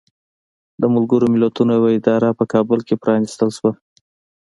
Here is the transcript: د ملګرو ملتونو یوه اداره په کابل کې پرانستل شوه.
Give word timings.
د 0.81 0.83
ملګرو 0.95 1.31
ملتونو 1.33 1.71
یوه 1.77 1.89
اداره 1.99 2.29
په 2.39 2.45
کابل 2.53 2.79
کې 2.87 2.95
پرانستل 3.03 3.49
شوه. 3.57 3.71